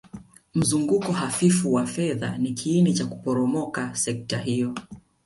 [0.55, 4.75] Mzunguko hafifu wa fedha ni kiini cha kuporomoka sekta hiyo